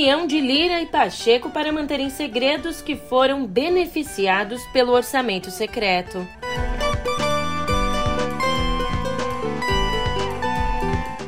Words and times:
Reunião 0.00 0.26
de 0.26 0.40
Lira 0.40 0.80
e 0.80 0.86
Pacheco 0.86 1.50
para 1.50 1.70
manterem 1.70 2.08
segredos 2.08 2.80
que 2.80 2.96
foram 2.96 3.46
beneficiados 3.46 4.64
pelo 4.68 4.92
orçamento 4.92 5.50
secreto. 5.50 6.26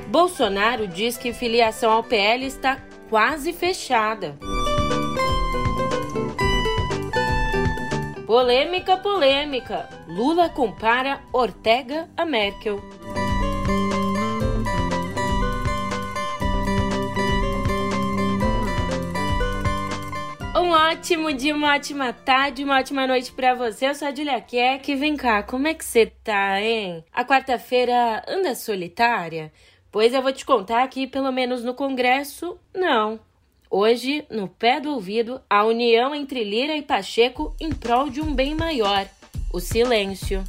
Bolsonaro 0.09 0.89
diz 0.89 1.19
que 1.19 1.35
filiação 1.35 1.93
ao 1.93 2.03
PL 2.03 2.47
está 2.47 2.79
quase 3.11 3.53
fechada. 3.53 4.39
Polêmica, 8.27 8.97
polêmica. 8.97 9.87
Lula 10.09 10.49
compara 10.49 11.21
Ortega 11.31 12.09
a 12.17 12.25
Merkel. 12.25 12.81
Um 20.73 20.75
ótimo 20.75 21.31
dia, 21.35 21.55
uma 21.55 21.75
ótima 21.75 22.15
tarde, 22.15 22.65
uma 22.65 22.79
ótima 22.79 23.07
noite 23.07 23.31
para 23.31 23.55
você. 23.55 23.89
Eu 23.89 23.95
sou 23.95 24.09
a 24.09 24.15
Julia 24.15 24.41
Keck. 24.41 24.95
Vem 24.95 25.19
cá, 25.19 25.43
como 25.43 25.69
é 25.69 25.75
que 25.75 25.85
você 25.85 26.07
tá, 26.07 26.59
hein? 26.63 27.05
A 27.13 27.23
quarta-feira 27.27 28.25
anda 28.27 28.55
solitária? 28.55 29.53
Pois 29.91 30.15
eu 30.15 30.23
vou 30.23 30.33
te 30.33 30.47
contar 30.47 30.89
que, 30.89 31.07
pelo 31.07 31.31
menos 31.31 31.63
no 31.63 31.75
Congresso, 31.75 32.59
não. 32.75 33.21
Hoje, 33.71 34.25
no 34.31 34.49
pé 34.49 34.81
do 34.81 34.93
ouvido, 34.93 35.43
a 35.49 35.63
união 35.63 36.15
entre 36.15 36.43
Lira 36.43 36.75
e 36.75 36.81
Pacheco 36.81 37.55
em 37.61 37.69
prol 37.69 38.09
de 38.09 38.23
um 38.23 38.35
bem 38.35 38.55
maior: 38.55 39.07
o 39.53 39.61
silêncio. 39.61 40.43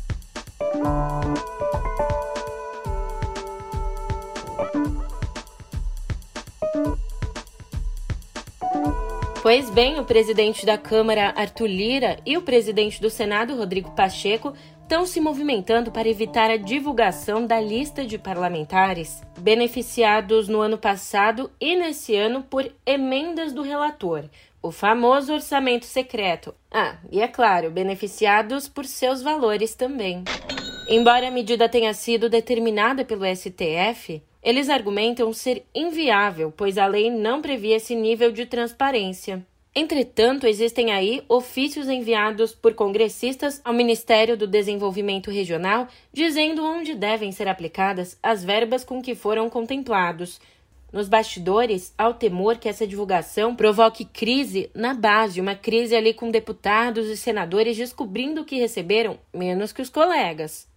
Pois 9.43 9.69
bem, 9.69 9.99
o 9.99 10.05
presidente 10.05 10.65
da 10.65 10.77
Câmara, 10.77 11.33
Arthur 11.35 11.67
Lira, 11.67 12.17
e 12.25 12.37
o 12.37 12.41
presidente 12.41 13.01
do 13.01 13.09
Senado, 13.09 13.57
Rodrigo 13.57 13.91
Pacheco, 13.91 14.53
estão 14.81 15.05
se 15.05 15.19
movimentando 15.19 15.91
para 15.91 16.07
evitar 16.07 16.49
a 16.49 16.55
divulgação 16.55 17.45
da 17.45 17.59
lista 17.59 18.05
de 18.05 18.17
parlamentares 18.17 19.21
beneficiados 19.37 20.47
no 20.47 20.61
ano 20.61 20.77
passado 20.77 21.51
e 21.59 21.75
nesse 21.75 22.15
ano 22.15 22.41
por 22.41 22.71
emendas 22.85 23.51
do 23.51 23.63
relator, 23.63 24.29
o 24.61 24.71
famoso 24.71 25.33
orçamento 25.33 25.85
secreto. 25.85 26.55
Ah, 26.71 26.95
e 27.11 27.19
é 27.19 27.27
claro, 27.27 27.69
beneficiados 27.69 28.69
por 28.69 28.85
seus 28.85 29.21
valores 29.21 29.75
também. 29.75 30.23
Embora 30.87 31.27
a 31.27 31.31
medida 31.31 31.67
tenha 31.67 31.93
sido 31.93 32.29
determinada 32.29 33.03
pelo 33.03 33.25
STF, 33.25 34.23
eles 34.43 34.69
argumentam 34.69 35.31
ser 35.31 35.65
inviável, 35.73 36.53
pois 36.55 36.77
a 36.77 36.85
lei 36.85 37.09
não 37.09 37.41
previa 37.41 37.77
esse 37.77 37.95
nível 37.95 38.31
de 38.31 38.45
transparência. 38.45 39.45
Entretanto, 39.75 40.45
existem 40.45 40.91
aí 40.91 41.23
ofícios 41.27 41.89
enviados 41.89 42.53
por 42.53 42.75
congressistas 42.75 43.59
ao 43.65 43.73
Ministério 43.73 44.37
do 44.37 44.45
Desenvolvimento 44.45 45.31
Regional 45.31 45.87
dizendo 46.11 46.63
onde 46.63 46.93
devem 46.93 47.31
ser 47.31 47.47
aplicadas 47.47 48.15
as 48.21 48.43
verbas 48.43 48.83
com 48.83 49.01
que 49.01 49.15
foram 49.15 49.49
contemplados. 49.49 50.39
Nos 50.91 51.09
bastidores, 51.09 51.91
há 51.97 52.07
o 52.07 52.13
temor 52.13 52.59
que 52.59 52.69
essa 52.69 52.85
divulgação 52.85 53.55
provoque 53.55 54.05
crise 54.05 54.69
na 54.75 54.93
base, 54.93 55.41
uma 55.41 55.55
crise 55.55 55.95
ali 55.95 56.13
com 56.13 56.29
deputados 56.29 57.07
e 57.07 57.17
senadores 57.17 57.75
descobrindo 57.75 58.45
que 58.45 58.59
receberam 58.59 59.17
menos 59.33 59.73
que 59.73 59.81
os 59.81 59.89
colegas. 59.89 60.71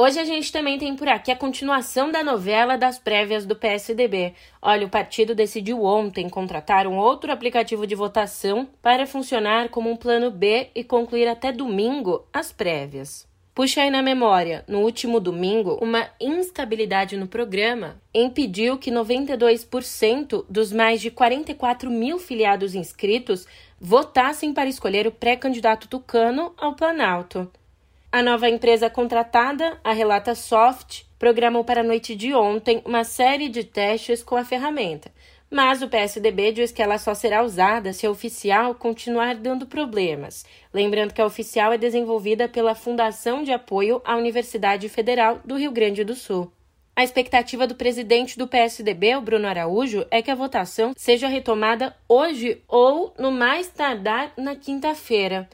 Hoje 0.00 0.20
a 0.20 0.24
gente 0.24 0.52
também 0.52 0.78
tem 0.78 0.94
por 0.94 1.08
aqui 1.08 1.32
a 1.32 1.34
continuação 1.34 2.12
da 2.12 2.22
novela 2.22 2.78
das 2.78 3.00
prévias 3.00 3.44
do 3.44 3.56
PSDB. 3.56 4.32
Olha, 4.62 4.86
o 4.86 4.88
partido 4.88 5.34
decidiu 5.34 5.82
ontem 5.82 6.28
contratar 6.28 6.86
um 6.86 6.96
outro 6.96 7.32
aplicativo 7.32 7.84
de 7.84 7.96
votação 7.96 8.68
para 8.80 9.08
funcionar 9.08 9.70
como 9.70 9.90
um 9.90 9.96
plano 9.96 10.30
B 10.30 10.68
e 10.72 10.84
concluir 10.84 11.26
até 11.26 11.50
domingo 11.50 12.24
as 12.32 12.52
prévias. 12.52 13.26
Puxa 13.52 13.82
aí 13.82 13.90
na 13.90 14.00
memória, 14.00 14.64
no 14.68 14.82
último 14.82 15.18
domingo, 15.18 15.76
uma 15.82 16.08
instabilidade 16.20 17.16
no 17.16 17.26
programa 17.26 18.00
impediu 18.14 18.78
que 18.78 18.92
92% 18.92 20.44
dos 20.48 20.70
mais 20.70 21.00
de 21.00 21.10
44 21.10 21.90
mil 21.90 22.20
filiados 22.20 22.76
inscritos 22.76 23.48
votassem 23.80 24.54
para 24.54 24.68
escolher 24.68 25.08
o 25.08 25.12
pré-candidato 25.12 25.88
tucano 25.88 26.54
ao 26.56 26.76
Planalto. 26.76 27.50
A 28.10 28.22
nova 28.22 28.48
empresa 28.48 28.88
contratada, 28.88 29.78
a 29.84 29.92
Relata 29.92 30.34
Soft, 30.34 31.02
programou 31.18 31.62
para 31.62 31.82
a 31.82 31.84
noite 31.84 32.16
de 32.16 32.32
ontem 32.32 32.80
uma 32.86 33.04
série 33.04 33.50
de 33.50 33.62
testes 33.62 34.22
com 34.22 34.34
a 34.34 34.46
ferramenta, 34.46 35.12
mas 35.50 35.82
o 35.82 35.88
PSDB 35.88 36.52
diz 36.52 36.72
que 36.72 36.80
ela 36.80 36.96
só 36.96 37.12
será 37.12 37.42
usada 37.42 37.92
se 37.92 38.06
a 38.06 38.10
oficial 38.10 38.74
continuar 38.74 39.34
dando 39.34 39.66
problemas. 39.66 40.46
Lembrando 40.72 41.12
que 41.12 41.20
a 41.20 41.26
oficial 41.26 41.70
é 41.70 41.76
desenvolvida 41.76 42.48
pela 42.48 42.74
Fundação 42.74 43.42
de 43.42 43.52
Apoio 43.52 44.00
à 44.06 44.16
Universidade 44.16 44.88
Federal 44.88 45.40
do 45.44 45.56
Rio 45.56 45.70
Grande 45.70 46.02
do 46.02 46.14
Sul. 46.14 46.50
A 46.96 47.04
expectativa 47.04 47.66
do 47.66 47.74
presidente 47.74 48.38
do 48.38 48.48
PSDB, 48.48 49.16
o 49.16 49.20
Bruno 49.20 49.46
Araújo, 49.46 50.06
é 50.10 50.22
que 50.22 50.30
a 50.30 50.34
votação 50.34 50.94
seja 50.96 51.28
retomada 51.28 51.94
hoje 52.08 52.62
ou, 52.66 53.12
no 53.18 53.30
mais 53.30 53.68
tardar, 53.68 54.32
na 54.34 54.56
quinta-feira. 54.56 55.46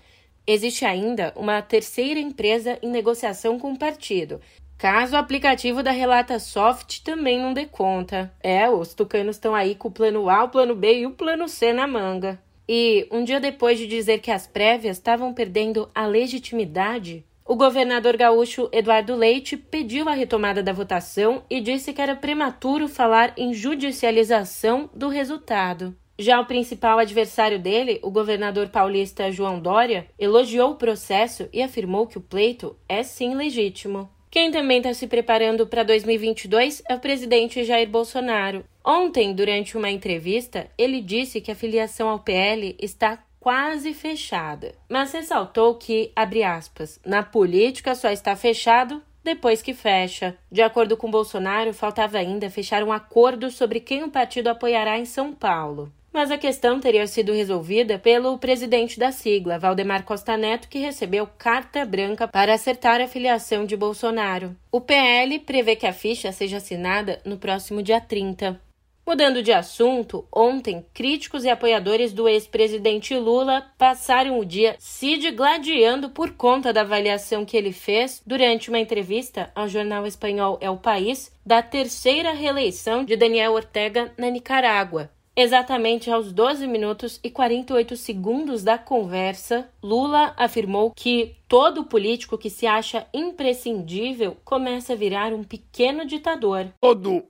Existe 0.47 0.85
ainda 0.85 1.33
uma 1.37 1.63
terceira 1.63 2.21
empresa 2.21 2.79
em 2.83 2.91
negociação 2.91 3.59
com 3.59 3.73
o 3.73 3.79
partido, 3.79 4.41
caso 4.77 5.15
o 5.15 5.19
aplicativo 5.19 5.83
da 5.83 5.91
Relata 5.91 6.39
Soft 6.39 7.01
também 7.03 7.41
não 7.41 7.55
dê 7.55 7.65
conta. 7.65 8.31
É, 8.43 8.69
os 8.69 8.93
tucanos 8.93 9.37
estão 9.37 9.55
aí 9.55 9.75
com 9.75 9.89
o 9.89 9.93
plano 9.93 10.29
A, 10.29 10.45
o 10.45 10.51
plano 10.51 10.75
B 10.75 11.01
e 11.01 11.07
o 11.07 11.13
plano 11.13 11.49
C 11.49 11.73
na 11.73 11.87
manga. 11.87 12.39
E, 12.69 13.09
um 13.11 13.25
dia 13.25 13.41
depois 13.41 13.79
de 13.79 13.87
dizer 13.87 14.21
que 14.21 14.31
as 14.31 14.47
prévias 14.47 14.99
estavam 14.99 15.33
perdendo 15.33 15.89
a 15.95 16.07
legitimidade, 16.07 17.25
o 17.47 17.57
governador 17.57 18.17
gaúcho 18.17 18.71
Eduardo 18.73 19.15
Leite 19.15 19.57
pediu 19.57 20.09
a 20.09 20.13
retomada 20.13 20.63
da 20.63 20.73
votação 20.73 21.43
e 21.49 21.61
disse 21.61 21.93
que 21.93 22.01
era 22.01 22.17
prematuro 22.17 22.89
falar 22.89 23.35
em 23.37 23.53
judicialização 23.53 24.89
do 24.95 25.09
resultado. 25.09 25.95
Já 26.17 26.41
o 26.41 26.47
principal 26.47 27.01
adversário 27.01 27.59
dele, 27.59 27.99
o 28.01 28.09
governador 28.09 28.69
paulista 28.69 29.33
João 29.33 29.59
Dória, 29.59 30.07
elogiou 30.17 30.71
o 30.71 30.77
processo 30.77 31.49
e 31.53 31.61
afirmou 31.61 32.07
que 32.07 32.17
o 32.17 32.21
pleito 32.21 32.77
é 32.89 33.03
sim 33.03 33.35
legítimo. 33.35 34.09
Quem 34.31 34.53
também 34.53 34.79
está 34.79 34.95
se 34.95 35.09
preparando 35.09 35.67
para 35.67 35.83
2022 35.83 36.83
é 36.89 36.95
o 36.95 37.01
presidente 37.01 37.65
Jair 37.65 37.89
Bolsonaro. 37.89 38.65
Ontem, 38.85 39.35
durante 39.35 39.77
uma 39.77 39.91
entrevista, 39.91 40.71
ele 40.79 41.01
disse 41.01 41.41
que 41.41 41.51
a 41.51 41.55
filiação 41.57 42.09
ao 42.09 42.21
PL 42.21 42.77
está 42.81 43.19
quase 43.41 43.93
fechada, 43.93 44.75
mas 44.89 45.13
ressaltou 45.13 45.75
que, 45.75 46.13
abre 46.15 46.45
aspas, 46.45 47.01
na 47.05 47.25
política 47.25 47.95
só 47.95 48.11
está 48.11 48.37
fechado 48.37 49.03
depois 49.23 49.63
que 49.63 49.75
fecha. 49.75 50.37
De 50.51 50.63
acordo 50.63 50.97
com 50.97 51.11
Bolsonaro, 51.11 51.75
faltava 51.75 52.19
ainda 52.19 52.51
fechar 52.51 52.85
um 52.85 52.93
acordo 52.93 53.51
sobre 53.51 53.81
quem 53.81 54.05
o 54.05 54.11
partido 54.11 54.49
apoiará 54.49 54.97
em 54.97 55.05
São 55.05 55.33
Paulo 55.33 55.93
mas 56.15 56.31
a 56.31 56.39
questão 56.39 56.79
teria 56.79 57.09
sido 57.09 57.33
resolvida 57.33 57.99
pelo 57.99 58.39
presidente 58.39 59.01
da 59.01 59.11
sigla, 59.11 59.59
Valdemar 59.59 60.05
Costa 60.05 60.37
Neto, 60.37 60.69
que 60.69 60.79
recebeu 60.79 61.27
carta 61.37 61.85
branca 61.85 62.29
para 62.29 62.55
acertar 62.55 63.01
a 63.01 63.09
filiação 63.09 63.67
de 63.67 63.77
Bolsonaro. 63.77 64.55
O 64.71 64.81
PL 64.81 65.41
prevê 65.41 65.75
que 65.75 65.89
a 65.89 65.93
ficha 65.93 66.31
seja 66.31 66.59
assinada 66.59 67.21
no 67.25 67.37
próximo 67.37 67.83
dia 67.83 68.01
30. 68.01 68.61
Mudando 69.05 69.43
de 69.43 69.53
assunto, 69.53 70.27
ontem, 70.33 70.87
críticos 70.95 71.45
e 71.45 71.51
apoiadores 71.51 72.13
do 72.13 72.29
ex-presidente 72.29 73.15
Lula 73.17 73.67
passaram 73.77 74.39
o 74.39 74.45
dia 74.47 74.77
se 74.79 75.19
digladiando 75.19 76.11
por 76.11 76.31
conta 76.31 76.73
da 76.73 76.83
avaliação 76.83 77.45
que 77.45 77.57
ele 77.57 77.73
fez 77.73 78.23
durante 78.25 78.71
uma 78.71 78.79
entrevista 78.79 79.51
ao 79.55 79.69
jornal 79.69 80.07
espanhol 80.07 80.59
El 80.61 80.77
País 80.77 81.31
da 81.45 81.61
terceira 81.61 82.33
reeleição 82.33 83.05
de 83.05 83.17
Daniel 83.17 83.53
Ortega 83.53 84.11
na 84.17 84.31
Nicarágua. 84.31 85.11
Exatamente 85.37 86.09
aos 86.13 86.33
12 86.33 86.65
minutos 86.69 87.19
e 87.23 87.29
48 87.29 87.97
segundos 87.97 88.63
da 88.63 88.79
conversa, 88.79 89.69
Lula 89.83 90.33
afirmou 90.37 90.93
que 90.93 91.37
todo 91.49 91.85
político 91.85 92.39
que 92.39 92.49
se 92.49 92.69
acha 92.69 93.09
imprescindível 93.13 94.37
começa 94.45 94.93
a 94.93 94.97
virar 94.97 95.33
um 95.33 95.43
pequeno 95.43 96.07
ditador. 96.07 96.73
Todo 96.81 97.27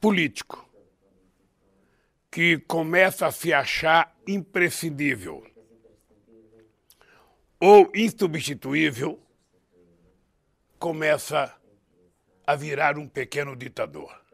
político 0.00 0.68
que 2.32 2.58
começa 2.66 3.28
a 3.28 3.30
se 3.30 3.52
achar 3.52 4.12
imprescindível 4.26 5.46
ou 7.60 7.90
insubstituível 7.94 9.20
começa 10.80 11.54
a 12.44 12.56
virar 12.56 12.98
um 12.98 13.08
pequeno 13.08 13.54
ditador. 13.54 14.25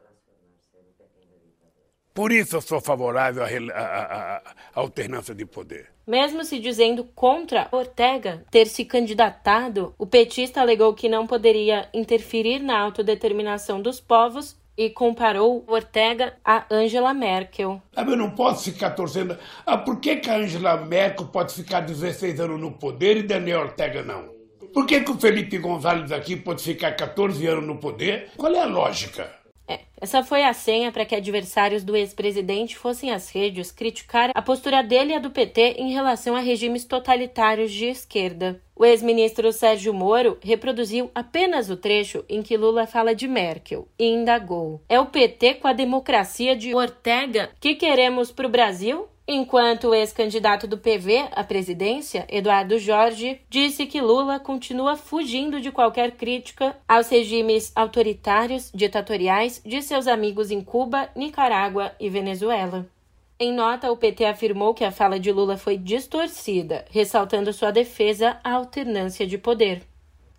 Por 2.15 2.31
isso 2.31 2.57
eu 2.57 2.61
sou 2.61 2.81
favorável 2.81 3.43
à, 3.75 4.43
alternância 4.75 5.35
de 5.35 5.47
poder. 5.47 5.91
Mesmo 6.07 6.45
se 6.45 6.59
dizendo 6.59 7.05
contra 7.15 7.69
Ortega 7.73 8.45
ter 8.51 8.67
se 8.67 8.85
candidatado, 8.85 9.95
o 9.97 10.07
petista 10.07 10.61
alegou 10.61 10.93
que 10.93 11.09
não 11.09 11.27
poderia 11.27 11.89
interferir 11.95 12.59
na 12.59 12.79
autodeterminação 12.79 13.81
dos 13.81 14.01
povos 14.01 14.61
e 14.77 14.91
comparou 14.91 15.65
Ortega 15.67 16.35
a 16.45 16.67
Angela 16.71 17.15
Merkel. 17.15 17.81
Ah, 17.95 18.03
eu 18.03 18.17
não 18.17 18.31
posso 18.31 18.71
ficar 18.71 18.91
torcendo. 18.91 19.39
Ah, 19.65 19.79
por 19.79 20.01
que, 20.01 20.17
que 20.17 20.29
a 20.29 20.37
Angela 20.37 20.77
Merkel 20.77 21.27
pode 21.27 21.55
ficar 21.55 21.81
16 21.81 22.41
anos 22.41 22.61
no 22.61 22.73
poder 22.73 23.17
e 23.19 23.23
Daniel 23.23 23.61
Ortega 23.61 24.03
não? 24.03 24.31
Por 24.73 24.87
que, 24.87 25.01
que 25.01 25.11
o 25.11 25.19
Felipe 25.19 25.59
Gonzalez 25.59 26.11
aqui 26.11 26.35
pode 26.35 26.63
ficar 26.63 26.93
14 26.93 27.47
anos 27.47 27.67
no 27.67 27.77
poder? 27.77 28.31
Qual 28.37 28.53
é 28.53 28.61
a 28.61 28.67
lógica? 28.67 29.42
É, 29.67 29.81
essa 30.01 30.23
foi 30.23 30.43
a 30.43 30.53
senha 30.53 30.91
para 30.91 31.05
que 31.05 31.15
adversários 31.15 31.85
do 31.85 31.97
ex-presidente 31.97 32.77
fossem 32.77 33.11
às 33.11 33.31
redes 33.31 33.71
criticar 33.71 34.31
a 34.35 34.43
postura 34.43 34.83
dele 34.83 35.13
e 35.13 35.15
a 35.15 35.19
do 35.19 35.31
PT 35.31 35.77
em 35.79 35.93
relação 35.93 36.35
a 36.35 36.41
regimes 36.41 36.85
totalitários 36.85 37.71
de 37.71 37.87
esquerda. 37.87 38.61
O 38.75 38.85
ex-ministro 38.85 39.53
Sérgio 39.53 39.95
Moro 39.95 40.39
reproduziu 40.43 41.11
apenas 41.15 41.71
o 41.71 41.77
trecho 41.77 42.25
em 42.29 42.43
que 42.43 42.57
Lula 42.57 42.87
fala 42.87 43.15
de 43.15 43.29
Merkel 43.29 43.87
e 43.97 44.07
indagou: 44.07 44.81
É 44.89 44.99
o 44.99 45.07
PT 45.07 45.55
com 45.55 45.69
a 45.69 45.73
democracia 45.73 46.57
de 46.57 46.75
Ortega 46.75 47.51
que 47.61 47.77
queremos 47.77 48.33
para 48.33 48.47
o 48.47 48.51
Brasil? 48.51 49.07
Enquanto 49.27 49.89
o 49.89 49.95
ex-candidato 49.95 50.67
do 50.67 50.77
PV 50.77 51.29
à 51.31 51.45
presidência, 51.45 52.27
Eduardo 52.29 52.77
Jorge, 52.77 53.41
disse 53.49 53.87
que 53.87 54.01
Lula 54.01 54.41
continua 54.41 54.97
fugindo 54.97 55.61
de 55.61 55.71
qualquer 55.71 56.13
crítica 56.13 56.77
aos 56.89 57.09
regimes 57.09 57.71
autoritários, 57.77 58.71
ditatoriais 58.75 59.63
de 59.65 59.81
seus 59.81 60.09
amigos 60.09 60.51
em 60.51 60.61
Cuba, 60.61 61.09
Nicarágua 61.15 61.93
e 62.01 62.09
Venezuela. 62.09 62.85
Em 63.39 63.53
nota, 63.53 63.93
o 63.93 63.97
PT 63.97 64.25
afirmou 64.25 64.75
que 64.75 64.85
a 64.85 64.91
fala 64.91 65.21
de 65.21 65.31
Lula 65.31 65.57
foi 65.57 65.77
distorcida, 65.77 66.85
ressaltando 66.91 67.53
sua 67.53 67.71
defesa 67.71 68.39
à 68.43 68.53
alternância 68.53 69.27
de 69.27 69.39
poder. 69.39 69.83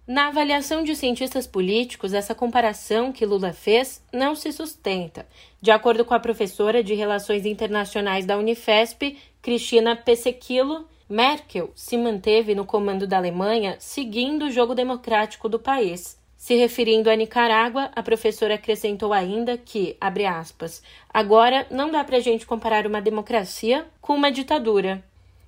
Na 0.06 0.28
avaliação 0.28 0.84
de 0.84 0.98
cientistas 0.98 1.48
políticos, 1.48 2.14
essa 2.14 2.36
comparação 2.36 3.14
que 3.14 3.26
Lula 3.26 3.54
fez 3.54 4.04
não 4.12 4.36
se 4.36 4.52
sustenta. 4.52 5.26
De 5.62 5.72
acordo 5.72 6.04
com 6.04 6.14
a 6.14 6.20
professora 6.20 6.84
de 6.84 6.94
Relações 6.94 7.46
Internacionais 7.46 8.26
da 8.26 8.38
Unifesp, 8.38 9.18
Cristina 9.42 9.96
Pesequilo, 9.96 10.86
Merkel 11.08 11.72
se 11.74 11.96
manteve 11.96 12.54
no 12.54 12.66
comando 12.66 13.08
da 13.08 13.16
Alemanha 13.16 13.78
seguindo 13.80 14.48
o 14.48 14.52
jogo 14.52 14.76
democrático 14.76 15.48
do 15.48 15.58
país. 15.58 16.20
Se 16.36 16.54
referindo 16.56 17.10
a 17.10 17.16
Nicarágua, 17.16 17.90
a 17.96 18.04
professora 18.04 18.56
acrescentou 18.56 19.14
ainda 19.14 19.58
que, 19.58 19.96
abre 20.02 20.26
aspas, 20.26 20.84
agora 21.14 21.66
não 21.72 21.90
dá 21.90 22.04
para 22.04 22.18
a 22.18 22.20
gente 22.20 22.46
comparar 22.46 22.86
uma 22.86 23.02
democracia 23.02 23.86
com 24.02 24.14
uma 24.14 24.30
ditadura. 24.30 25.02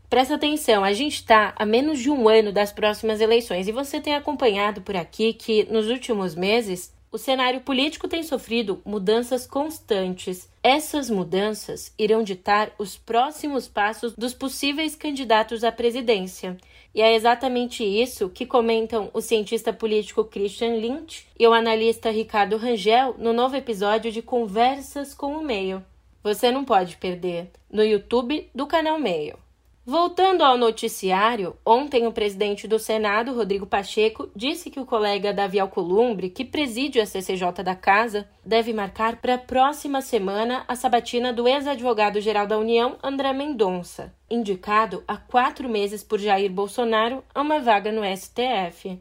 Presta 0.10 0.36
atenção, 0.36 0.84
a 0.84 0.94
gente 0.94 1.16
está 1.16 1.54
a 1.58 1.66
menos 1.66 2.00
de 2.00 2.12
um 2.12 2.30
ano 2.30 2.52
das 2.52 2.72
próximas 2.72 3.20
eleições 3.20 3.68
e 3.68 3.72
você 3.72 4.00
tem 4.00 4.14
acompanhado 4.16 4.82
por 4.82 4.96
aqui 4.96 5.34
que, 5.34 5.64
nos 5.72 5.90
últimos 5.90 6.36
meses, 6.36 6.94
o 7.12 7.18
cenário 7.18 7.62
político 7.62 8.08
tem 8.08 8.22
sofrido 8.22 8.82
mudanças 8.86 9.48
constantes. 9.48 10.50
Essas 10.62 11.10
mudanças 11.10 11.94
irão 11.98 12.22
ditar 12.22 12.72
os 12.78 12.98
próximos 12.98 13.68
passos 13.68 14.14
dos 14.14 14.34
possíveis 14.34 14.96
candidatos 14.96 15.64
à 15.64 15.72
presidência. 15.72 16.58
E 16.94 17.02
é 17.02 17.16
exatamente 17.16 17.84
isso 17.84 18.30
que 18.30 18.46
comentam 18.46 19.10
o 19.14 19.22
cientista 19.22 19.74
político 19.74 20.26
Christian 20.26 20.76
Lynch 20.76 21.26
e 21.40 21.48
o 21.48 21.54
analista 21.54 22.10
Ricardo 22.10 22.58
Rangel 22.58 23.16
no 23.18 23.34
novo 23.34 23.56
episódio 23.56 24.12
de 24.12 24.22
Conversas 24.22 25.14
com 25.14 25.38
o 25.38 25.44
Meio. 25.44 25.84
Você 26.22 26.52
não 26.52 26.66
pode 26.66 26.98
perder 26.98 27.50
no 27.72 27.84
YouTube 27.84 28.50
do 28.54 28.68
canal 28.68 29.00
Meio. 29.00 29.45
Voltando 29.88 30.42
ao 30.42 30.58
noticiário, 30.58 31.56
ontem 31.64 32.08
o 32.08 32.12
presidente 32.12 32.68
do 32.68 32.80
Senado, 32.80 33.36
Rodrigo 33.36 33.68
Pacheco, 33.68 34.28
disse 34.36 34.72
que 34.72 34.80
o 34.80 34.86
colega 34.86 35.32
Davi 35.32 35.60
Alcolumbre, 35.60 36.32
que 36.32 36.44
preside 36.44 37.00
a 37.00 37.06
CCJ 37.06 37.62
da 37.64 37.76
Casa, 37.76 38.28
deve 38.44 38.74
marcar 38.74 39.18
para 39.18 39.36
a 39.36 39.38
próxima 39.38 40.02
semana 40.02 40.66
a 40.68 40.76
sabatina 40.76 41.32
do 41.32 41.48
ex-advogado-geral 41.48 42.48
da 42.48 42.58
União, 42.58 42.98
André 43.04 43.32
Mendonça, 43.32 44.12
indicado 44.28 45.04
há 45.08 45.18
quatro 45.18 45.70
meses 45.70 46.04
por 46.04 46.20
Jair 46.20 46.52
Bolsonaro 46.52 47.24
a 47.32 47.44
uma 47.44 47.60
vaga 47.60 47.92
no 47.92 48.02
STF. 48.04 49.00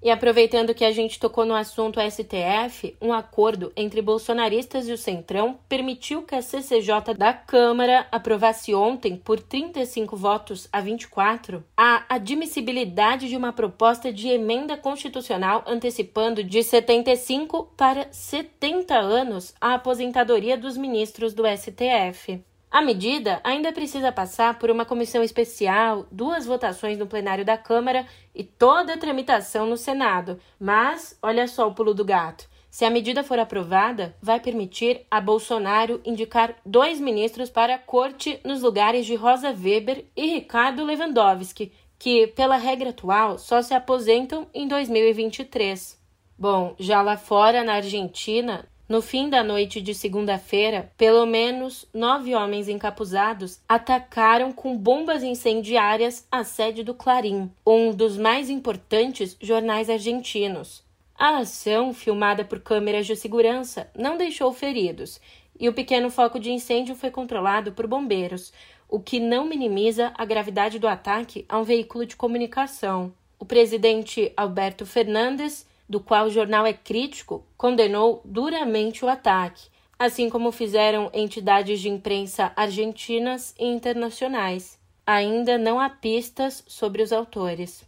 E 0.00 0.10
aproveitando 0.10 0.74
que 0.74 0.84
a 0.84 0.92
gente 0.92 1.18
tocou 1.18 1.44
no 1.44 1.54
assunto 1.54 2.00
STF, 2.00 2.96
um 3.02 3.12
acordo 3.12 3.72
entre 3.76 4.00
bolsonaristas 4.00 4.88
e 4.88 4.92
o 4.92 4.98
Centrão 4.98 5.58
permitiu 5.68 6.22
que 6.22 6.36
a 6.36 6.42
CCJ 6.42 7.14
da 7.16 7.32
Câmara 7.32 8.06
aprovasse 8.12 8.72
ontem, 8.72 9.16
por 9.16 9.40
35 9.40 10.16
votos 10.16 10.68
a 10.72 10.80
24, 10.80 11.64
a 11.76 12.04
admissibilidade 12.08 13.28
de 13.28 13.36
uma 13.36 13.52
proposta 13.52 14.12
de 14.12 14.28
emenda 14.28 14.76
constitucional 14.76 15.64
antecipando 15.66 16.44
de 16.44 16.62
75 16.62 17.72
para 17.76 18.06
70 18.12 18.94
anos 18.96 19.52
a 19.60 19.74
aposentadoria 19.74 20.56
dos 20.56 20.76
ministros 20.76 21.34
do 21.34 21.42
STF. 21.44 22.40
A 22.70 22.82
medida 22.82 23.40
ainda 23.42 23.72
precisa 23.72 24.12
passar 24.12 24.58
por 24.58 24.70
uma 24.70 24.84
comissão 24.84 25.22
especial, 25.22 26.06
duas 26.12 26.44
votações 26.44 26.98
no 26.98 27.06
plenário 27.06 27.44
da 27.44 27.56
Câmara 27.56 28.06
e 28.34 28.44
toda 28.44 28.92
a 28.92 28.98
tramitação 28.98 29.66
no 29.66 29.76
Senado. 29.76 30.38
Mas, 30.60 31.18
olha 31.22 31.48
só 31.48 31.66
o 31.66 31.74
pulo 31.74 31.94
do 31.94 32.04
gato. 32.04 32.46
Se 32.70 32.84
a 32.84 32.90
medida 32.90 33.24
for 33.24 33.38
aprovada, 33.38 34.14
vai 34.20 34.38
permitir 34.38 35.06
a 35.10 35.18
Bolsonaro 35.18 36.00
indicar 36.04 36.56
dois 36.64 37.00
ministros 37.00 37.48
para 37.48 37.74
a 37.74 37.78
corte 37.78 38.38
nos 38.44 38.60
lugares 38.60 39.06
de 39.06 39.14
Rosa 39.14 39.48
Weber 39.48 40.04
e 40.14 40.26
Ricardo 40.26 40.84
Lewandowski, 40.84 41.72
que, 41.98 42.26
pela 42.26 42.56
regra 42.56 42.90
atual, 42.90 43.38
só 43.38 43.62
se 43.62 43.72
aposentam 43.72 44.46
em 44.52 44.68
2023. 44.68 45.98
Bom, 46.38 46.76
já 46.78 47.00
lá 47.00 47.16
fora, 47.16 47.64
na 47.64 47.74
Argentina, 47.74 48.68
no 48.88 49.02
fim 49.02 49.28
da 49.28 49.44
noite 49.44 49.82
de 49.82 49.94
segunda-feira, 49.94 50.90
pelo 50.96 51.26
menos 51.26 51.86
nove 51.92 52.34
homens 52.34 52.68
encapuzados 52.68 53.60
atacaram 53.68 54.50
com 54.50 54.74
bombas 54.76 55.22
incendiárias 55.22 56.26
a 56.32 56.42
sede 56.42 56.82
do 56.82 56.94
Clarim, 56.94 57.50
um 57.66 57.92
dos 57.92 58.16
mais 58.16 58.48
importantes 58.48 59.36
jornais 59.40 59.90
argentinos. 59.90 60.82
A 61.14 61.38
ação, 61.38 61.92
filmada 61.92 62.44
por 62.44 62.60
câmeras 62.60 63.06
de 63.06 63.14
segurança, 63.14 63.90
não 63.94 64.16
deixou 64.16 64.52
feridos 64.52 65.20
e 65.60 65.68
o 65.68 65.74
pequeno 65.74 66.08
foco 66.08 66.38
de 66.38 66.50
incêndio 66.50 66.94
foi 66.94 67.10
controlado 67.10 67.72
por 67.72 67.86
bombeiros, 67.86 68.52
o 68.88 68.98
que 68.98 69.20
não 69.20 69.44
minimiza 69.44 70.12
a 70.16 70.24
gravidade 70.24 70.78
do 70.78 70.88
ataque 70.88 71.44
a 71.48 71.58
um 71.58 71.64
veículo 71.64 72.06
de 72.06 72.16
comunicação. 72.16 73.12
O 73.38 73.44
presidente 73.44 74.32
Alberto 74.36 74.86
Fernandes 74.86 75.66
do 75.88 76.00
qual 76.00 76.26
o 76.26 76.30
jornal 76.30 76.66
é 76.66 76.72
crítico, 76.72 77.44
condenou 77.56 78.20
duramente 78.24 79.04
o 79.04 79.08
ataque, 79.08 79.68
assim 79.98 80.28
como 80.28 80.52
fizeram 80.52 81.10
entidades 81.12 81.80
de 81.80 81.88
imprensa 81.88 82.52
argentinas 82.54 83.54
e 83.58 83.66
internacionais. 83.66 84.78
Ainda 85.06 85.56
não 85.56 85.80
há 85.80 85.88
pistas 85.88 86.62
sobre 86.66 87.02
os 87.02 87.12
autores. 87.12 87.86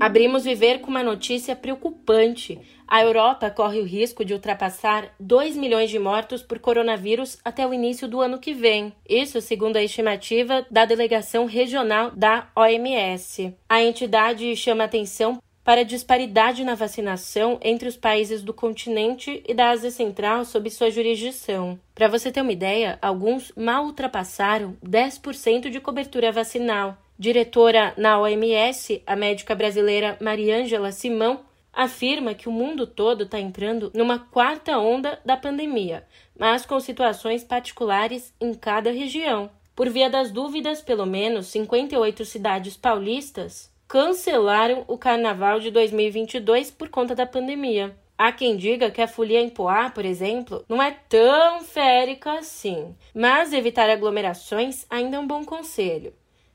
Abrimos 0.00 0.44
Viver 0.44 0.80
com 0.80 0.90
uma 0.90 1.02
notícia 1.02 1.54
preocupante. 1.54 2.58
A 2.88 3.02
Europa 3.02 3.50
corre 3.50 3.78
o 3.80 3.84
risco 3.84 4.24
de 4.24 4.32
ultrapassar 4.32 5.14
2 5.20 5.58
milhões 5.58 5.90
de 5.90 5.98
mortos 5.98 6.42
por 6.42 6.58
coronavírus 6.58 7.38
até 7.44 7.66
o 7.66 7.74
início 7.74 8.08
do 8.08 8.18
ano 8.18 8.38
que 8.38 8.54
vem. 8.54 8.94
Isso 9.06 9.42
segundo 9.42 9.76
a 9.76 9.82
estimativa 9.82 10.66
da 10.70 10.86
delegação 10.86 11.44
regional 11.44 12.12
da 12.12 12.48
OMS. 12.56 13.54
A 13.68 13.82
entidade 13.82 14.56
chama 14.56 14.84
atenção 14.84 15.38
para 15.62 15.82
a 15.82 15.84
disparidade 15.84 16.64
na 16.64 16.74
vacinação 16.74 17.60
entre 17.62 17.86
os 17.86 17.96
países 17.96 18.42
do 18.42 18.54
continente 18.54 19.42
e 19.46 19.52
da 19.52 19.68
Ásia 19.68 19.90
Central 19.90 20.46
sob 20.46 20.70
sua 20.70 20.90
jurisdição. 20.90 21.78
Para 21.94 22.08
você 22.08 22.32
ter 22.32 22.40
uma 22.40 22.52
ideia, 22.52 22.98
alguns 23.02 23.52
mal 23.54 23.84
ultrapassaram 23.84 24.78
10% 24.82 25.68
de 25.68 25.78
cobertura 25.78 26.32
vacinal. 26.32 26.96
Diretora 27.20 27.92
na 27.98 28.18
OMS, 28.18 29.02
a 29.06 29.14
médica 29.14 29.54
brasileira 29.54 30.16
Mariângela 30.22 30.90
Simão 30.90 31.40
afirma 31.70 32.32
que 32.32 32.48
o 32.48 32.50
mundo 32.50 32.86
todo 32.86 33.24
está 33.24 33.38
entrando 33.38 33.92
numa 33.94 34.18
quarta 34.18 34.78
onda 34.78 35.20
da 35.22 35.36
pandemia, 35.36 36.06
mas 36.34 36.64
com 36.64 36.80
situações 36.80 37.44
particulares 37.44 38.32
em 38.40 38.54
cada 38.54 38.90
região. 38.90 39.50
Por 39.76 39.90
via 39.90 40.08
das 40.08 40.30
dúvidas, 40.30 40.80
pelo 40.80 41.04
menos 41.04 41.48
58 41.48 42.24
cidades 42.24 42.74
paulistas 42.74 43.70
cancelaram 43.86 44.86
o 44.88 44.96
carnaval 44.96 45.60
de 45.60 45.70
2022 45.70 46.70
por 46.70 46.88
conta 46.88 47.14
da 47.14 47.26
pandemia. 47.26 47.94
Há 48.16 48.32
quem 48.32 48.56
diga 48.56 48.90
que 48.90 49.02
a 49.02 49.06
folia 49.06 49.42
em 49.42 49.50
Poá, 49.50 49.90
por 49.90 50.06
exemplo, 50.06 50.64
não 50.66 50.82
é 50.82 50.96
tão 51.06 51.60
férica 51.64 52.38
assim, 52.38 52.96
mas 53.14 53.52
evitar 53.52 53.90
aglomerações 53.90 54.86
ainda 54.88 55.18
é 55.18 55.20
um 55.20 55.26
bom 55.26 55.44
conselho. 55.44 56.14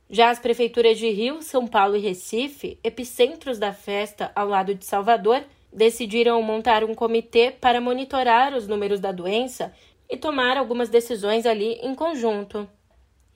Já 0.10 0.30
as 0.30 0.40
prefeituras 0.40 1.00
de 1.00 1.10
Rio, 1.10 1.42
São 1.42 1.66
Paulo 1.66 1.96
e 1.96 2.00
Recife, 2.00 2.78
epicentros 2.84 3.58
da 3.58 3.74
festa 3.74 4.32
ao 4.36 4.48
lado 4.48 4.76
de 4.76 4.86
Salvador, 4.86 5.44
decidiram 5.74 6.42
montar 6.42 6.84
um 6.84 6.94
comitê 6.94 7.52
para 7.52 7.82
monitorar 7.82 8.54
os 8.54 8.68
números 8.68 9.00
da 9.00 9.12
doença 9.12 9.74
e 10.10 10.16
tomar 10.16 10.58
algumas 10.58 10.90
decisões 10.90 11.46
ali 11.46 11.74
em 11.82 11.96
conjunto. 11.96 12.70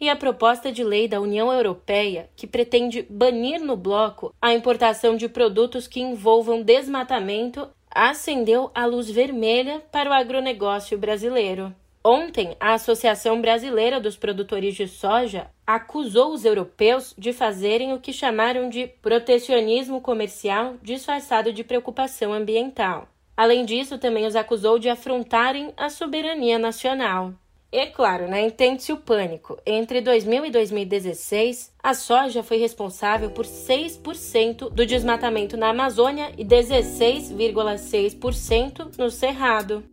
e 0.02 0.10
a 0.10 0.16
proposta 0.16 0.72
de 0.72 0.84
lei 0.84 1.08
da 1.08 1.20
União 1.20 1.52
Europeia, 1.52 2.30
que 2.36 2.48
pretende 2.48 3.06
banir 3.10 3.60
no 3.60 3.76
bloco 3.76 4.34
a 4.42 4.54
importação 4.54 5.18
de 5.18 5.28
produtos 5.28 5.88
que 5.88 6.00
envolvam 6.00 6.62
desmatamento, 6.62 7.68
acendeu 7.92 8.72
a 8.74 8.86
luz 8.86 9.10
vermelha 9.10 9.82
para 9.92 10.10
o 10.10 10.14
agronegócio 10.14 10.98
brasileiro. 10.98 11.76
Ontem, 12.02 12.56
a 12.62 12.76
Associação 12.76 13.42
Brasileira 13.42 14.00
dos 14.00 14.16
Produtores 14.16 14.74
de 14.74 14.88
Soja 14.88 15.48
acusou 15.76 16.34
os 16.34 16.46
europeus 16.46 17.14
de 17.16 17.32
fazerem 17.32 17.94
o 17.94 18.00
que 18.00 18.12
chamaram 18.12 18.70
de 18.70 18.88
protecionismo 19.04 20.02
comercial 20.02 20.78
disfarçado 20.82 21.54
de 21.54 21.64
preocupação 21.64 22.34
ambiental. 22.34 23.08
Além 23.38 23.64
disso, 23.66 24.00
também 24.00 24.26
os 24.26 24.36
acusou 24.36 24.80
de 24.80 24.90
afrontarem 24.90 25.72
a 25.78 25.88
soberania 25.88 26.58
nacional. 26.58 27.36
E 27.72 27.86
claro, 27.86 28.28
né, 28.28 28.48
entende-se 28.48 28.92
o 28.92 28.98
pânico. 28.98 29.60
Entre 29.64 30.02
2000 30.02 30.48
e 30.48 30.50
2016, 30.50 31.72
a 31.84 31.94
soja 31.94 32.42
foi 32.42 32.58
responsável 32.58 33.30
por 33.30 33.46
6% 33.46 34.72
do 34.72 34.88
desmatamento 34.88 35.56
na 35.56 35.70
Amazônia 35.70 36.32
e 36.36 36.44
16,6% 36.44 38.98
no 38.98 39.12
Cerrado. 39.12 39.84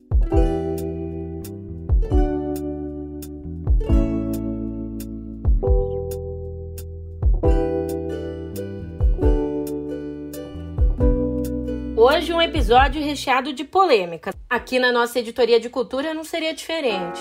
Hoje 12.16 12.32
um 12.32 12.40
episódio 12.40 13.04
recheado 13.04 13.52
de 13.52 13.62
polêmica. 13.62 14.32
Aqui 14.48 14.78
na 14.78 14.90
nossa 14.90 15.18
editoria 15.18 15.60
de 15.60 15.68
cultura 15.68 16.14
não 16.14 16.24
seria 16.24 16.54
diferente. 16.54 17.20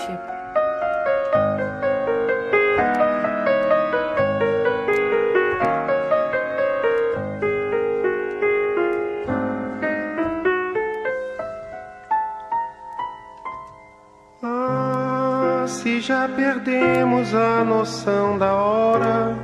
Ah, 14.42 15.66
se 15.68 16.00
já 16.00 16.26
perdemos 16.26 17.34
a 17.34 17.62
noção 17.62 18.38
da 18.38 18.54
hora, 18.54 19.36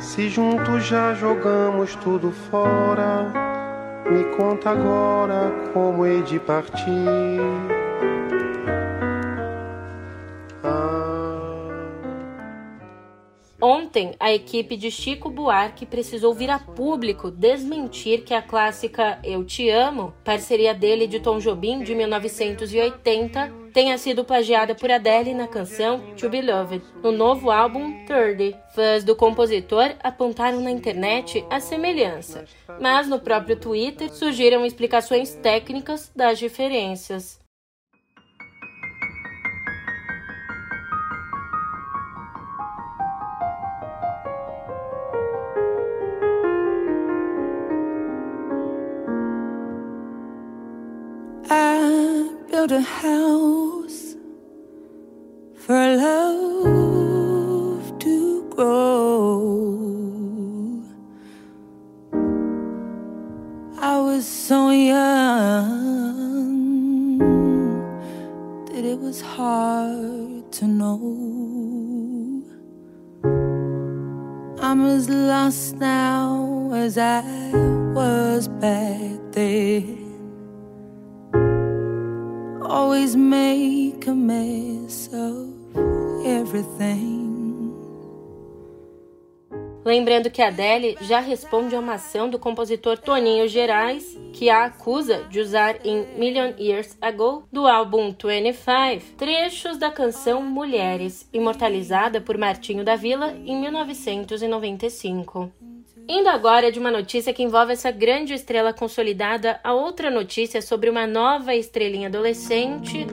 se 0.00 0.28
juntos 0.28 0.84
já 0.84 1.14
jogamos 1.14 1.94
tudo 1.94 2.32
fora 2.32 3.41
me 4.12 4.24
conta 4.36 4.70
agora 4.70 5.50
como 5.72 6.04
hei 6.04 6.22
de 6.22 6.38
partir. 6.38 7.40
Ontem, 13.60 14.14
a 14.18 14.32
equipe 14.32 14.76
de 14.76 14.90
Chico 14.90 15.30
Buarque 15.30 15.86
precisou 15.86 16.34
vir 16.34 16.50
a 16.50 16.58
público 16.58 17.30
desmentir 17.30 18.24
que 18.24 18.34
a 18.34 18.42
clássica 18.42 19.20
Eu 19.22 19.44
Te 19.44 19.70
Amo, 19.70 20.12
parceria 20.24 20.74
dele 20.74 21.06
de 21.06 21.20
Tom 21.20 21.38
Jobim 21.38 21.82
de 21.82 21.94
1980, 21.94 23.61
tenha 23.72 23.96
sido 23.98 24.24
plagiada 24.24 24.74
por 24.74 24.90
Adele 24.90 25.34
na 25.34 25.48
canção 25.48 26.14
To 26.16 26.28
Be 26.28 26.42
Loved, 26.42 26.82
no 27.02 27.10
novo 27.10 27.50
álbum 27.50 28.04
30. 28.06 28.58
Fãs 28.74 29.04
do 29.04 29.16
compositor 29.16 29.94
apontaram 30.02 30.60
na 30.60 30.70
internet 30.70 31.44
a 31.50 31.58
semelhança, 31.60 32.44
mas 32.80 33.08
no 33.08 33.18
próprio 33.18 33.56
Twitter 33.56 34.12
surgiram 34.12 34.64
explicações 34.64 35.34
técnicas 35.34 36.10
das 36.14 36.38
diferenças. 36.38 37.42
a 52.70 53.02
house 53.02 53.61
I'm 74.72 74.86
as 74.86 75.06
lost 75.06 75.76
now 75.76 76.70
as 76.72 76.96
I 76.96 77.20
was 77.92 78.48
back 78.48 79.20
then 79.32 79.98
always 82.64 83.14
make 83.14 84.06
a 84.06 84.14
mess 84.14 85.10
of 85.12 85.52
everything. 86.24 87.21
Lembrando 89.92 90.30
que 90.30 90.40
a 90.40 90.48
Adele 90.48 90.96
já 91.02 91.20
responde 91.20 91.76
a 91.76 91.78
uma 91.78 91.96
ação 91.96 92.26
do 92.26 92.38
compositor 92.38 92.96
Toninho 92.96 93.46
Gerais, 93.46 94.18
que 94.32 94.48
a 94.48 94.64
acusa 94.64 95.24
de 95.24 95.38
usar 95.38 95.84
em 95.84 96.06
Million 96.16 96.54
Years 96.58 96.96
Ago, 96.98 97.46
do 97.52 97.66
álbum 97.66 98.06
25, 98.06 99.18
trechos 99.18 99.76
da 99.76 99.90
canção 99.90 100.40
Mulheres, 100.40 101.28
imortalizada 101.30 102.22
por 102.22 102.38
Martinho 102.38 102.82
da 102.82 102.96
Vila 102.96 103.36
em 103.44 103.54
1995. 103.60 105.52
Indo 106.08 106.30
agora 106.30 106.72
de 106.72 106.78
uma 106.78 106.90
notícia 106.90 107.34
que 107.34 107.42
envolve 107.42 107.74
essa 107.74 107.90
grande 107.90 108.32
estrela 108.32 108.72
consolidada 108.72 109.60
a 109.62 109.74
outra 109.74 110.10
notícia 110.10 110.62
sobre 110.62 110.88
uma 110.88 111.06
nova 111.06 111.54
estrelinha 111.54 112.08
adolescente. 112.08 113.06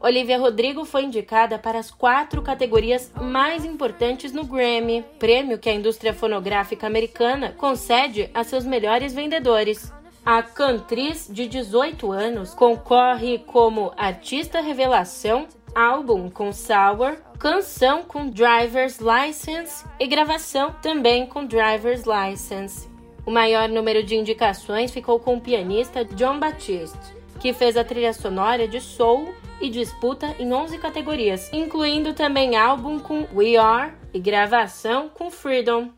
Olivia 0.00 0.38
Rodrigo 0.38 0.84
foi 0.84 1.02
indicada 1.02 1.58
para 1.58 1.80
as 1.80 1.90
quatro 1.90 2.40
categorias 2.40 3.10
mais 3.20 3.64
importantes 3.64 4.32
no 4.32 4.44
Grammy, 4.44 5.04
prêmio 5.18 5.58
que 5.58 5.68
a 5.68 5.74
indústria 5.74 6.14
fonográfica 6.14 6.86
americana 6.86 7.56
concede 7.58 8.30
a 8.32 8.44
seus 8.44 8.64
melhores 8.64 9.12
vendedores. 9.12 9.92
A 10.24 10.44
cantriz 10.44 11.28
de 11.28 11.48
18 11.48 12.12
anos 12.12 12.54
concorre 12.54 13.38
como 13.38 13.92
artista 13.96 14.60
revelação, 14.60 15.48
álbum 15.74 16.30
com 16.30 16.52
Sour, 16.52 17.16
canção 17.36 18.04
com 18.04 18.28
Driver's 18.28 19.00
License 19.00 19.84
e 19.98 20.06
gravação 20.06 20.72
também 20.80 21.26
com 21.26 21.44
Driver's 21.44 22.04
License. 22.04 22.88
O 23.26 23.30
maior 23.32 23.68
número 23.68 24.04
de 24.04 24.14
indicações 24.14 24.92
ficou 24.92 25.18
com 25.18 25.36
o 25.36 25.40
pianista 25.40 26.04
John 26.04 26.38
Batiste, 26.38 27.16
que 27.40 27.52
fez 27.52 27.76
a 27.76 27.84
trilha 27.84 28.12
sonora 28.12 28.66
de 28.66 28.80
Soul 28.80 29.34
e 29.60 29.68
disputa 29.68 30.34
em 30.38 30.52
11 30.52 30.78
categorias, 30.78 31.52
incluindo 31.52 32.12
também 32.12 32.56
álbum 32.56 32.98
com 32.98 33.26
We 33.34 33.56
Are 33.56 33.92
e 34.12 34.18
gravação 34.18 35.08
com 35.08 35.30
Freedom. 35.30 35.90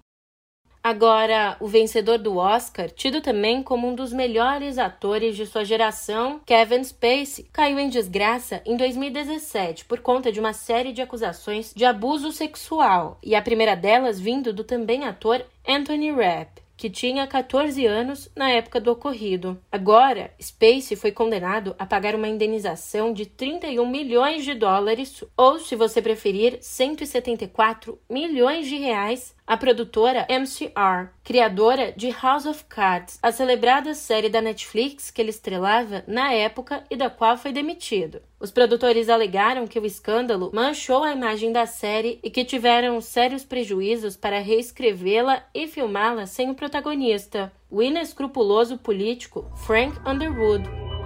Agora, 0.83 1.57
o 1.61 1.67
vencedor 1.67 2.19
do 2.19 2.37
Oscar, 2.37 2.89
tido 2.89 3.21
também 3.21 3.63
como 3.63 3.89
um 3.89 3.95
dos 3.95 4.13
melhores 4.13 4.79
atores 4.79 5.37
de 5.37 5.45
sua 5.45 5.65
geração, 5.65 6.41
Kevin 6.47 6.83
Spacey, 6.85 7.47
caiu 7.53 7.79
em 7.79 7.89
desgraça 7.89 8.63
em 8.65 8.77
2017 8.77 9.85
por 9.85 10.01
conta 10.01 10.31
de 10.31 10.39
uma 10.39 10.53
série 10.53 10.93
de 10.93 11.03
acusações 11.03 11.75
de 11.75 11.85
abuso 11.85 12.31
sexual, 12.33 13.19
e 13.23 13.35
a 13.35 13.43
primeira 13.43 13.75
delas 13.75 14.21
vindo 14.21 14.53
do 14.53 14.65
também 14.65 15.05
ator 15.05 15.45
Anthony 15.67 16.11
Rapp 16.13 16.68
que 16.79 16.89
tinha 16.89 17.27
14 17.27 17.85
anos 17.85 18.31
na 18.37 18.51
época 18.51 18.81
do 18.81 18.93
ocorrido. 18.93 19.61
Agora, 19.71 20.33
Spacey 20.41 20.97
foi 20.97 21.11
condenado 21.11 21.75
a 21.77 21.85
pagar 21.85 22.15
uma 22.15 22.29
indenização 22.29 23.13
de 23.13 23.27
31 23.27 23.85
milhões 23.85 24.45
de 24.45 24.55
dólares, 24.55 25.25
ou, 25.37 25.59
se 25.59 25.75
você 25.75 26.01
preferir, 26.01 26.59
174 26.61 27.99
milhões 28.09 28.69
de 28.69 28.77
reais 28.77 29.37
a 29.49 29.57
produtora 29.57 30.27
MCR, 30.29 31.09
criadora 31.25 31.91
de 31.91 32.11
House 32.11 32.45
of 32.45 32.65
Cards, 32.65 33.19
a 33.23 33.33
celebrada 33.33 33.95
série 33.95 34.29
da 34.29 34.43
Netflix 34.43 35.11
que 35.11 35.23
ele 35.23 35.31
estrelava 35.31 36.05
na 36.07 36.31
época 36.35 36.85
e 36.91 36.97
da 36.97 37.09
qual 37.09 37.39
foi 37.39 37.51
demitido. 37.51 38.21
Os 38.39 38.51
produtores 38.51 39.09
alegaram 39.09 39.67
que 39.67 39.79
o 39.79 39.87
escândalo 39.87 40.51
manchou 40.53 41.03
a 41.03 41.13
imagem 41.13 41.51
da 41.51 41.65
série 41.65 42.21
e 42.23 42.29
que 42.29 42.45
tiveram 42.45 43.01
sérios 43.01 43.43
prejuízos 43.43 44.19
para 44.19 44.39
reescrevê-la 44.39 45.43
e 45.55 45.67
filmá-la 45.67 46.27
sem 46.27 46.51
o 46.51 46.55
protagonista, 46.55 47.51
o 47.71 47.83
inescrupuloso 47.83 48.77
político 48.77 49.51
Frank 49.65 49.99
Underwood. 50.07 50.98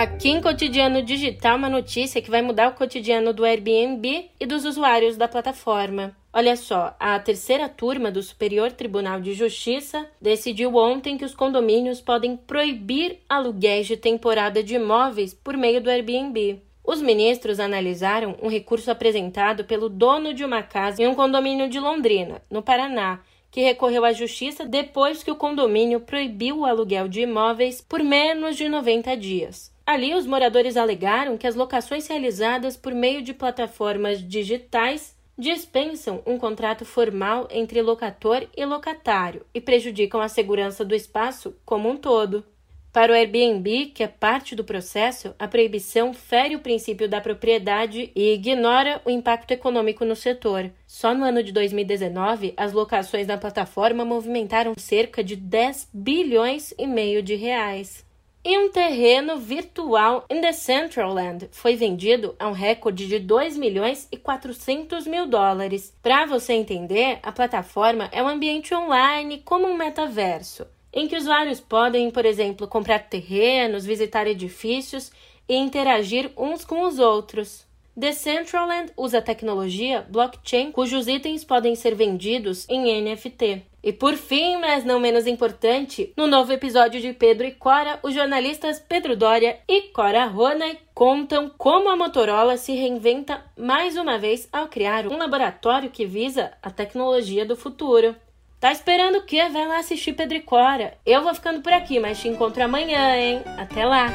Aqui 0.00 0.28
em 0.28 0.40
Cotidiano 0.40 1.02
Digital, 1.02 1.56
uma 1.56 1.68
notícia 1.68 2.22
que 2.22 2.30
vai 2.30 2.40
mudar 2.40 2.68
o 2.68 2.74
cotidiano 2.74 3.32
do 3.32 3.44
Airbnb 3.44 4.30
e 4.38 4.46
dos 4.46 4.64
usuários 4.64 5.16
da 5.16 5.26
plataforma. 5.26 6.16
Olha 6.32 6.54
só, 6.54 6.94
a 7.00 7.18
terceira 7.18 7.68
turma 7.68 8.08
do 8.08 8.22
Superior 8.22 8.70
Tribunal 8.70 9.20
de 9.20 9.34
Justiça 9.34 10.06
decidiu 10.22 10.76
ontem 10.76 11.18
que 11.18 11.24
os 11.24 11.34
condomínios 11.34 12.00
podem 12.00 12.36
proibir 12.36 13.18
aluguéis 13.28 13.88
de 13.88 13.96
temporada 13.96 14.62
de 14.62 14.76
imóveis 14.76 15.34
por 15.34 15.56
meio 15.56 15.80
do 15.80 15.90
Airbnb. 15.90 16.62
Os 16.84 17.02
ministros 17.02 17.58
analisaram 17.58 18.36
um 18.40 18.48
recurso 18.48 18.92
apresentado 18.92 19.64
pelo 19.64 19.88
dono 19.88 20.32
de 20.32 20.44
uma 20.44 20.62
casa 20.62 21.02
em 21.02 21.08
um 21.08 21.14
condomínio 21.16 21.68
de 21.68 21.80
Londrina, 21.80 22.40
no 22.48 22.62
Paraná, 22.62 23.18
que 23.50 23.62
recorreu 23.62 24.04
à 24.04 24.12
justiça 24.12 24.64
depois 24.64 25.24
que 25.24 25.30
o 25.32 25.36
condomínio 25.36 25.98
proibiu 25.98 26.60
o 26.60 26.64
aluguel 26.64 27.08
de 27.08 27.22
imóveis 27.22 27.80
por 27.80 28.00
menos 28.00 28.56
de 28.56 28.68
90 28.68 29.16
dias. 29.16 29.76
Ali, 29.88 30.14
os 30.14 30.26
moradores 30.26 30.76
alegaram 30.76 31.38
que 31.38 31.46
as 31.46 31.54
locações 31.54 32.06
realizadas 32.06 32.76
por 32.76 32.92
meio 32.92 33.22
de 33.22 33.32
plataformas 33.32 34.18
digitais 34.20 35.16
dispensam 35.38 36.22
um 36.26 36.36
contrato 36.36 36.84
formal 36.84 37.48
entre 37.50 37.80
locator 37.80 38.46
e 38.54 38.66
locatário 38.66 39.46
e 39.54 39.62
prejudicam 39.62 40.20
a 40.20 40.28
segurança 40.28 40.84
do 40.84 40.94
espaço 40.94 41.56
como 41.64 41.88
um 41.88 41.96
todo. 41.96 42.44
Para 42.92 43.12
o 43.12 43.14
Airbnb, 43.14 43.86
que 43.94 44.02
é 44.02 44.08
parte 44.08 44.54
do 44.54 44.62
processo, 44.62 45.34
a 45.38 45.48
proibição 45.48 46.12
fere 46.12 46.54
o 46.54 46.60
princípio 46.60 47.08
da 47.08 47.22
propriedade 47.22 48.12
e 48.14 48.34
ignora 48.34 49.00
o 49.06 49.10
impacto 49.10 49.52
econômico 49.52 50.04
no 50.04 50.14
setor. 50.14 50.70
Só 50.86 51.14
no 51.14 51.24
ano 51.24 51.42
de 51.42 51.50
2019, 51.50 52.52
as 52.58 52.74
locações 52.74 53.26
na 53.26 53.38
plataforma 53.38 54.04
movimentaram 54.04 54.74
cerca 54.76 55.24
de 55.24 55.34
10 55.34 55.88
bilhões 55.94 56.74
e 56.76 56.86
meio 56.86 57.22
de 57.22 57.36
reais. 57.36 58.06
E 58.50 58.56
um 58.56 58.70
terreno 58.70 59.36
virtual 59.36 60.24
em 60.30 60.40
The 60.40 60.54
Central 60.54 61.12
Land 61.12 61.50
foi 61.52 61.76
vendido 61.76 62.34
a 62.38 62.48
um 62.48 62.52
recorde 62.52 63.06
de 63.06 63.18
2 63.18 63.58
milhões 63.58 64.08
e 64.10 64.16
400 64.16 65.06
mil 65.06 65.26
dólares. 65.26 65.94
Para 66.02 66.24
você 66.24 66.54
entender, 66.54 67.18
a 67.22 67.30
plataforma 67.30 68.08
é 68.10 68.22
um 68.22 68.26
ambiente 68.26 68.74
online 68.74 69.42
como 69.44 69.66
um 69.66 69.76
metaverso, 69.76 70.66
em 70.90 71.06
que 71.06 71.14
usuários 71.14 71.60
podem, 71.60 72.10
por 72.10 72.24
exemplo, 72.24 72.66
comprar 72.66 73.00
terrenos, 73.00 73.84
visitar 73.84 74.26
edifícios 74.26 75.12
e 75.46 75.54
interagir 75.54 76.32
uns 76.34 76.64
com 76.64 76.84
os 76.84 76.98
outros. 76.98 77.67
Decentraland 77.98 78.92
usa 78.96 79.20
tecnologia 79.20 80.06
blockchain, 80.08 80.70
cujos 80.70 81.08
itens 81.08 81.42
podem 81.42 81.74
ser 81.74 81.96
vendidos 81.96 82.64
em 82.68 83.02
NFT. 83.02 83.64
E 83.82 83.92
por 83.92 84.14
fim, 84.14 84.56
mas 84.58 84.84
não 84.84 85.00
menos 85.00 85.26
importante, 85.26 86.12
no 86.16 86.28
novo 86.28 86.52
episódio 86.52 87.00
de 87.00 87.12
Pedro 87.12 87.44
e 87.44 87.50
Cora, 87.50 87.98
os 88.04 88.14
jornalistas 88.14 88.78
Pedro 88.78 89.16
Doria 89.16 89.58
e 89.66 89.88
Cora 89.88 90.26
Ronay 90.26 90.78
contam 90.94 91.50
como 91.58 91.88
a 91.88 91.96
Motorola 91.96 92.56
se 92.56 92.72
reinventa 92.72 93.44
mais 93.58 93.96
uma 93.96 94.16
vez 94.16 94.48
ao 94.52 94.68
criar 94.68 95.08
um 95.08 95.18
laboratório 95.18 95.90
que 95.90 96.06
visa 96.06 96.52
a 96.62 96.70
tecnologia 96.70 97.44
do 97.44 97.56
futuro. 97.56 98.14
Tá 98.60 98.70
esperando 98.70 99.18
o 99.18 99.22
quê? 99.22 99.48
Vai 99.48 99.66
lá 99.66 99.78
assistir 99.78 100.12
Pedro 100.12 100.36
e 100.36 100.40
Cora. 100.40 100.96
Eu 101.04 101.24
vou 101.24 101.34
ficando 101.34 101.62
por 101.62 101.72
aqui, 101.72 101.98
mas 101.98 102.20
te 102.20 102.28
encontro 102.28 102.62
amanhã, 102.62 103.16
hein? 103.16 103.42
Até 103.56 103.84
lá! 103.84 104.06